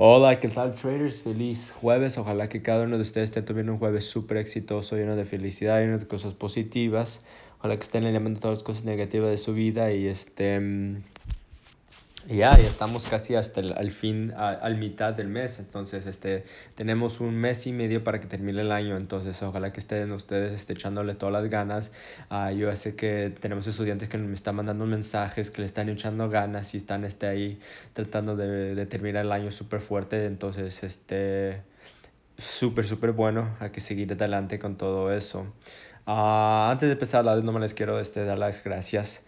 [0.00, 1.22] Hola, ¿qué tal traders?
[1.22, 2.18] Feliz jueves.
[2.18, 5.80] Ojalá que cada uno de ustedes esté teniendo un jueves súper exitoso, lleno de felicidad,
[5.80, 7.24] lleno de cosas positivas.
[7.58, 10.60] Ojalá que estén eliminando todas las cosas negativas de su vida y este
[12.28, 16.44] ya, ya estamos casi hasta el al fin, al mitad del mes, entonces este,
[16.74, 20.52] tenemos un mes y medio para que termine el año, entonces ojalá que estén ustedes
[20.52, 21.90] este, echándole todas las ganas.
[22.30, 26.28] Uh, yo sé que tenemos estudiantes que me están mandando mensajes, que le están echando
[26.28, 27.58] ganas y están este, ahí
[27.94, 31.62] tratando de, de terminar el año súper fuerte, entonces este,
[32.36, 35.46] súper, súper bueno, hay que seguir adelante con todo eso.
[36.06, 39.22] Uh, antes de empezar, la no me les quiero este, dar las gracias.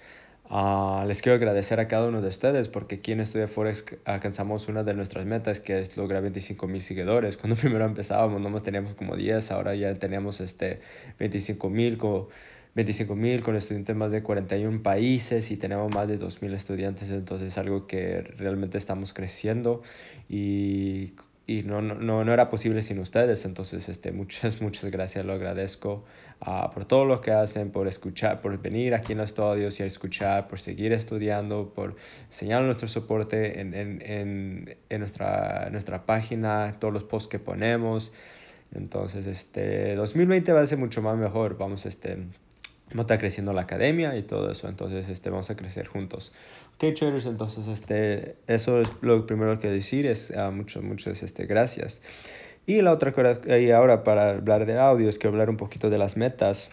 [0.50, 4.66] Uh, les quiero agradecer a cada uno de ustedes porque aquí en Estudio Forex alcanzamos
[4.66, 7.36] una de nuestras metas que es lograr 25 mil seguidores.
[7.38, 10.80] Cuando primero empezábamos nomás teníamos como 10, ahora ya tenemos este
[11.20, 12.26] 25 mil con,
[12.74, 17.10] 25 mil con estudiantes más de 41 países y tenemos más de 2 mil estudiantes.
[17.12, 19.82] Entonces es algo que realmente estamos creciendo
[20.28, 21.12] y
[21.46, 23.44] y no, no, no era posible sin ustedes.
[23.44, 26.04] Entonces, este, muchas, muchas gracias, lo agradezco
[26.46, 29.82] uh, por todo lo que hacen, por escuchar, por venir aquí en los estudios y
[29.82, 31.96] escuchar, por seguir estudiando, por
[32.28, 38.12] enseñar nuestro soporte en, en, en, en nuestra, nuestra página, todos los posts que ponemos.
[38.72, 41.58] Entonces, este 2020 va a ser mucho más mejor.
[41.58, 42.18] Vamos, este,
[42.90, 44.68] vamos a estar creciendo la academia y todo eso.
[44.68, 46.32] Entonces, este, vamos a crecer juntos.
[46.74, 51.46] Ok, traders, entonces este, eso es lo primero que decir, es uh, muchas, muchas este,
[51.46, 52.00] gracias.
[52.66, 55.90] Y la otra cosa, y ahora para hablar de audio, es que hablar un poquito
[55.90, 56.70] de las metas,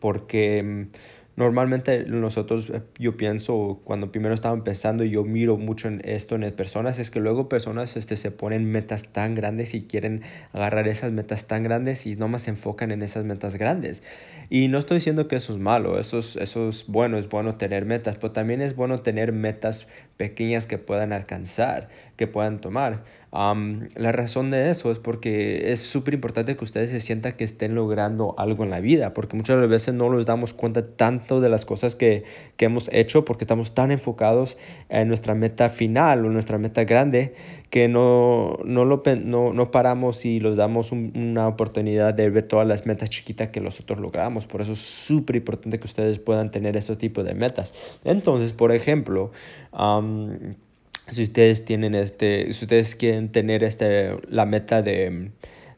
[0.00, 0.88] porque
[1.36, 6.50] normalmente nosotros, eh, yo pienso, cuando primero estaba empezando, yo miro mucho en esto en
[6.52, 11.12] personas, es que luego personas este, se ponen metas tan grandes y quieren agarrar esas
[11.12, 14.02] metas tan grandes y nomás se enfocan en esas metas grandes.
[14.48, 17.56] Y no estoy diciendo que eso es malo, eso es, eso es bueno, es bueno
[17.56, 23.04] tener metas, pero también es bueno tener metas pequeñas que puedan alcanzar, que puedan tomar.
[23.32, 27.74] La razón de eso es porque es súper importante que ustedes se sientan que estén
[27.74, 31.64] logrando algo en la vida, porque muchas veces no nos damos cuenta tanto de las
[31.64, 32.24] cosas que,
[32.56, 34.56] que hemos hecho porque estamos tan enfocados
[34.88, 37.34] en nuestra meta final o nuestra meta grande
[37.70, 42.46] que no, no, lo, no, no paramos y los damos un, una oportunidad de ver
[42.46, 44.46] todas las metas chiquitas que nosotros logramos.
[44.46, 47.74] Por eso es súper importante que ustedes puedan tener ese tipo de metas.
[48.04, 49.32] Entonces, por ejemplo,
[51.08, 55.30] si ustedes tienen este, si ustedes quieren tener este, la meta de,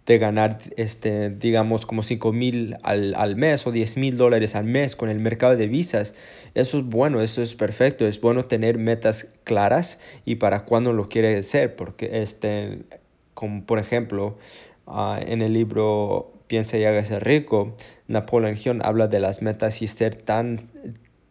[0.07, 4.65] de ganar, este, digamos, como 5 mil al, al, mes o 10 mil dólares al
[4.65, 6.15] mes con el mercado de visas,
[6.55, 11.09] eso es bueno, eso es perfecto, es bueno tener metas claras y para cuándo lo
[11.09, 12.79] quiere hacer, porque este,
[13.35, 14.39] como por ejemplo,
[14.87, 20.15] uh, en el libro Piensa y hágase rico, Napoleón habla de las metas y ser
[20.15, 20.71] tan,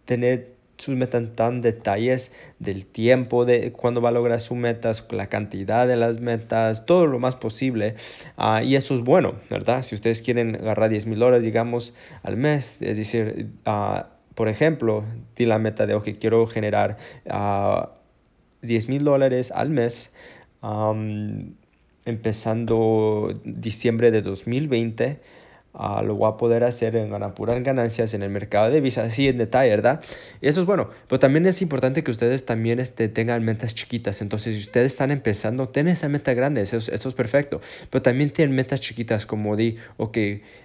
[0.05, 5.27] tener sus metas tan detalles del tiempo de cuando va a lograr sus metas, la
[5.27, 7.95] cantidad de las metas, todo lo más posible.
[8.37, 9.83] Uh, y eso es bueno, ¿verdad?
[9.83, 11.93] Si ustedes quieren agarrar 10 mil dólares, digamos,
[12.23, 14.03] al mes, es decir, uh,
[14.35, 15.03] por ejemplo,
[15.35, 17.87] di la meta de, ok, quiero generar uh,
[18.61, 20.11] 10 mil dólares al mes.
[22.05, 25.19] Empezando diciembre de 2020
[25.77, 29.27] uh, lo voy a poder hacer en ganar ganancias en el mercado de visas, así
[29.27, 30.01] en detalle, ¿verdad?
[30.41, 34.21] Y eso es bueno, pero también es importante que ustedes también este, tengan metas chiquitas,
[34.21, 38.31] entonces si ustedes están empezando, ten esa meta grande, eso, eso es perfecto, pero también
[38.31, 40.17] tienen metas chiquitas como di, ok,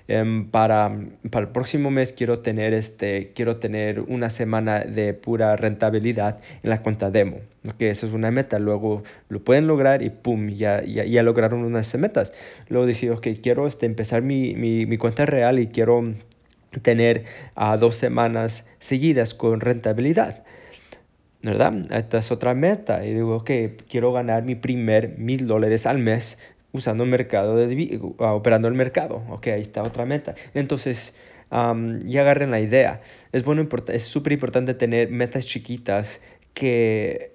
[0.09, 0.91] um, para,
[1.31, 6.71] para el próximo mes quiero tener, este, quiero tener una semana de pura rentabilidad en
[6.71, 10.83] la cuenta demo, ok, esa es una meta, luego lo pueden lograr y pum, ya,
[10.85, 12.33] ya, ya lograron unas metas,
[12.69, 16.05] luego decir, ok, quiero este, empezar mi, mi, mi cuenta real y quiero
[16.83, 17.25] tener
[17.57, 20.45] uh, dos semanas seguidas con rentabilidad.
[21.43, 21.91] ¿Verdad?
[21.91, 23.05] Esta es otra meta.
[23.05, 23.51] Y digo, ok,
[23.91, 26.39] quiero ganar mi primer mil dólares al mes
[26.71, 29.25] usando el mercado, de, uh, operando el mercado.
[29.29, 30.37] Ok, ahí está otra meta.
[30.55, 31.13] Entonces,
[31.51, 33.01] ya agarren la idea.
[33.33, 36.21] Es bueno, es súper importante tener metas chiquitas
[36.55, 37.33] que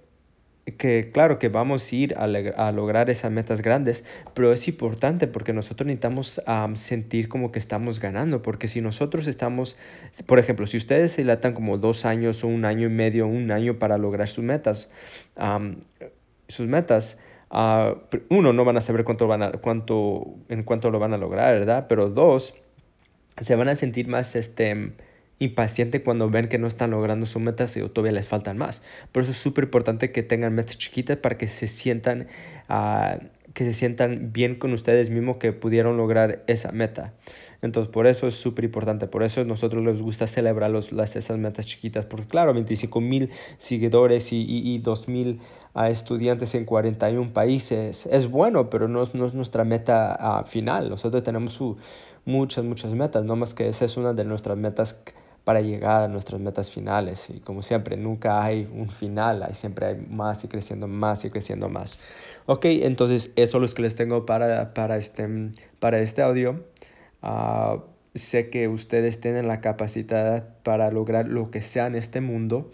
[0.75, 4.03] que claro que vamos a ir a, lograr esas metas grandes,
[4.33, 6.41] pero es importante porque nosotros necesitamos
[6.75, 9.77] sentir como que estamos ganando, porque si nosotros estamos,
[10.25, 13.51] por ejemplo, si ustedes se latan como dos años o un año y medio, un
[13.51, 14.89] año para lograr sus metas,
[16.49, 17.17] sus metas,
[17.51, 17.97] uh,
[18.29, 21.59] uno, no van a saber cuánto van a, cuánto, en cuánto lo van a lograr,
[21.59, 21.85] ¿verdad?
[21.87, 22.53] Pero dos,
[23.39, 24.91] se van a sentir más, este,
[25.39, 28.81] impaciente cuando ven que no están logrando sus metas y todavía les faltan más.
[29.11, 32.27] Por eso es súper importante que tengan metas chiquitas para que se sientan,
[32.69, 33.23] uh,
[33.53, 37.13] que se sientan bien con ustedes mismos que pudieron lograr esa meta.
[37.61, 39.07] Entonces, por eso es súper importante.
[39.07, 42.05] Por eso nosotros les gusta celebrar las, esas metas chiquitas.
[42.05, 45.39] Porque, claro, 25 mil seguidores y, y, y 2 mil
[45.73, 50.89] uh, estudiantes en 41 países es bueno, pero no, es nuestra meta uh, final.
[50.89, 51.59] Nosotros tenemos
[52.25, 53.23] muchas, muchas metas.
[53.23, 54.99] No más que esa es una de nuestras metas
[55.47, 57.25] para llegar a nuestras metas finales.
[57.29, 61.29] Y como siempre, nunca hay un final, hay, siempre hay más y creciendo más y
[61.29, 61.97] creciendo más.
[62.47, 65.25] Ok, entonces eso es lo que les tengo para, para, este,
[65.79, 66.65] para este audio.
[67.23, 67.79] Uh,
[68.13, 72.69] sé que ustedes tienen la capacidad para lograr lo que sea en este mundo.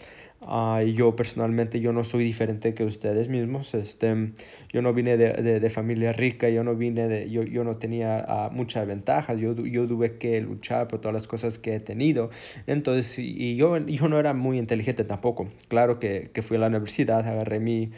[0.47, 3.73] Uh, yo personalmente yo no soy diferente que ustedes mismos.
[3.73, 4.31] Este,
[4.69, 8.25] yo no vine de, de, familia rica, yo no vine de, yo, yo no tenía
[8.27, 9.39] uh, muchas ventajas.
[9.39, 12.29] Yo, yo tuve que luchar por todas las cosas que he tenido.
[12.67, 15.49] Entonces, y yo, yo no era muy inteligente tampoco.
[15.67, 17.91] Claro que, que fui a la universidad, agarré mi,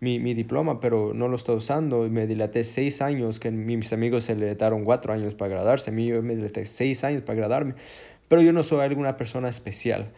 [0.00, 2.06] mi, mi, diploma, pero no lo estoy usando.
[2.06, 5.90] y Me dilaté seis años, que mis amigos se dilataron cuatro años para graduarse.
[5.90, 7.74] A mí yo me dilaté seis años para graduarme.
[8.28, 10.12] Pero yo no soy alguna persona especial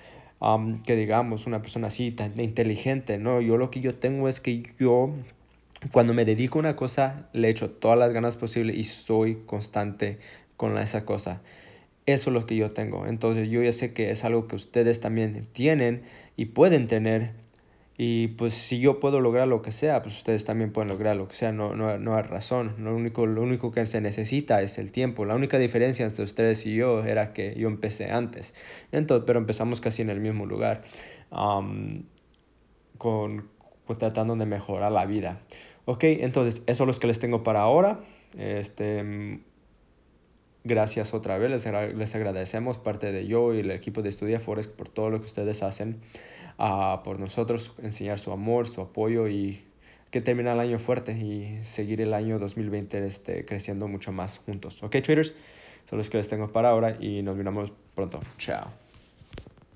[0.86, 3.40] que digamos, una persona así tan inteligente, ¿no?
[3.40, 5.10] Yo lo que yo tengo es que yo,
[5.92, 10.18] cuando me dedico a una cosa, le echo todas las ganas posibles y soy constante
[10.56, 11.42] con esa cosa.
[12.06, 13.06] Eso es lo que yo tengo.
[13.06, 16.02] Entonces yo ya sé que es algo que ustedes también tienen
[16.36, 17.32] y pueden tener
[18.02, 21.28] y pues si yo puedo lograr lo que sea, pues ustedes también pueden lograr lo
[21.28, 22.76] que sea, no, no, no hay razón.
[22.78, 25.26] Lo único, lo único que se necesita es el tiempo.
[25.26, 28.54] La única diferencia entre ustedes y yo era que yo empecé antes,
[28.90, 30.80] Entonces, pero empezamos casi en el mismo lugar,
[32.96, 33.50] con,
[33.84, 35.42] pues, tratando de mejorar la vida.
[35.84, 38.00] Ok, entonces eso es lo que les tengo para ahora.
[38.38, 39.40] Este,
[40.64, 44.68] gracias otra vez, les, les agradecemos parte de yo y el equipo de Estudia Forex
[44.68, 46.00] por todo lo que ustedes hacen
[46.60, 49.64] uh, por nosotros, enseñar su amor, su apoyo y
[50.10, 54.82] que termine el año fuerte y seguir el año 2020 este, creciendo mucho más juntos.
[54.82, 55.34] Ok, traders,
[55.88, 58.20] son los que les tengo para ahora y nos vemos pronto.
[58.38, 58.79] Chao.